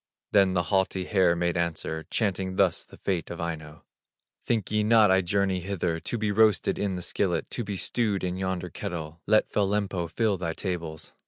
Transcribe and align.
Then 0.31 0.55
the 0.55 0.63
haughty 0.73 1.05
hare 1.05 1.35
made 1.35 1.55
answer, 1.55 2.07
Chanting 2.09 2.55
thus 2.55 2.83
the 2.83 2.97
fate 2.97 3.29
of 3.29 3.39
Aino: 3.39 3.83
"Think 4.47 4.71
ye 4.71 4.81
not 4.83 5.11
I 5.11 5.21
journey 5.21 5.59
hither, 5.59 5.99
To 5.99 6.17
be 6.17 6.31
roasted 6.31 6.79
in 6.79 6.95
the 6.95 7.03
skillet, 7.03 7.47
To 7.51 7.63
be 7.63 7.77
stewed 7.77 8.23
in 8.23 8.35
yonder 8.35 8.71
kettle; 8.71 9.21
Let 9.27 9.51
fell 9.51 9.67
Lempo 9.69 10.07
fill 10.09 10.37
thy 10.39 10.53
tables! 10.55 11.13